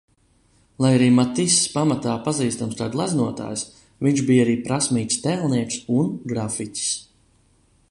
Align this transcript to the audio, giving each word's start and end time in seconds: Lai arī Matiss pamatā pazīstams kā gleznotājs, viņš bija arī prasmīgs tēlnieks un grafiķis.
Lai 0.83 0.89
arī 0.99 1.09
Matiss 1.17 1.57
pamatā 1.73 2.15
pazīstams 2.29 2.79
kā 2.79 2.87
gleznotājs, 2.97 3.67
viņš 4.07 4.25
bija 4.31 4.47
arī 4.47 4.57
prasmīgs 4.71 5.23
tēlnieks 5.29 5.81
un 6.01 6.11
grafiķis. 6.35 6.91